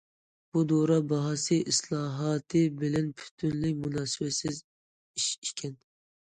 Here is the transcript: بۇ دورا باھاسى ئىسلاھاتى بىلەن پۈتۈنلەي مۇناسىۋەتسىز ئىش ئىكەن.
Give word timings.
بۇ 0.55 0.61
دورا 0.69 0.95
باھاسى 1.11 1.57
ئىسلاھاتى 1.71 2.63
بىلەن 2.79 3.11
پۈتۈنلەي 3.21 3.77
مۇناسىۋەتسىز 3.85 4.63
ئىش 4.63 5.29
ئىكەن. 5.45 5.79